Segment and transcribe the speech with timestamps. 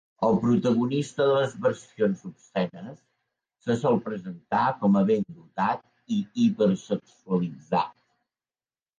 [0.27, 2.95] El protagonista de les versions obscenes
[3.67, 5.83] se sol presentar com a ben dotat
[6.17, 7.93] i hipersexualitzat.